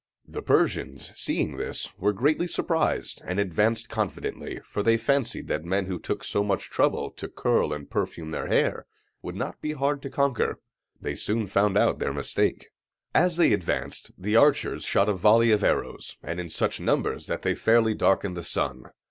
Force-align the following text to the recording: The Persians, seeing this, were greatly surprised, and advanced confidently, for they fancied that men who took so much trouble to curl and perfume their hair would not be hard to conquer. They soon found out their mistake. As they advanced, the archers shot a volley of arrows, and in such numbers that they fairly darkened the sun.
The 0.27 0.41
Persians, 0.41 1.13
seeing 1.15 1.57
this, 1.57 1.95
were 1.99 2.11
greatly 2.11 2.47
surprised, 2.47 3.21
and 3.23 3.39
advanced 3.39 3.87
confidently, 3.87 4.59
for 4.65 4.81
they 4.81 4.97
fancied 4.97 5.47
that 5.49 5.63
men 5.63 5.85
who 5.85 5.99
took 5.99 6.23
so 6.23 6.43
much 6.43 6.71
trouble 6.71 7.11
to 7.11 7.27
curl 7.27 7.71
and 7.71 7.87
perfume 7.87 8.31
their 8.31 8.47
hair 8.47 8.87
would 9.21 9.35
not 9.35 9.61
be 9.61 9.73
hard 9.73 10.01
to 10.01 10.09
conquer. 10.09 10.59
They 10.99 11.13
soon 11.13 11.45
found 11.45 11.77
out 11.77 11.99
their 11.99 12.13
mistake. 12.13 12.69
As 13.13 13.37
they 13.37 13.53
advanced, 13.53 14.09
the 14.17 14.35
archers 14.35 14.85
shot 14.85 15.07
a 15.07 15.13
volley 15.13 15.51
of 15.51 15.63
arrows, 15.63 16.17
and 16.23 16.39
in 16.39 16.49
such 16.49 16.79
numbers 16.81 17.27
that 17.27 17.43
they 17.43 17.53
fairly 17.53 17.93
darkened 17.93 18.35
the 18.35 18.43
sun. 18.43 18.85